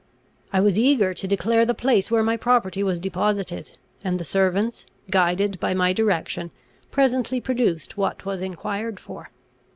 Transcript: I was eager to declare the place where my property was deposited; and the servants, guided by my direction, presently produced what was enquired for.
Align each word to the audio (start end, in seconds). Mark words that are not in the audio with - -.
I 0.51 0.61
was 0.61 0.79
eager 0.79 1.13
to 1.13 1.27
declare 1.27 1.63
the 1.63 1.75
place 1.75 2.09
where 2.09 2.23
my 2.23 2.35
property 2.35 2.81
was 2.81 2.99
deposited; 2.99 3.77
and 4.03 4.19
the 4.19 4.23
servants, 4.23 4.87
guided 5.11 5.59
by 5.59 5.75
my 5.75 5.93
direction, 5.93 6.49
presently 6.89 7.39
produced 7.39 7.97
what 7.97 8.25
was 8.25 8.41
enquired 8.41 8.99
for. 8.99 9.29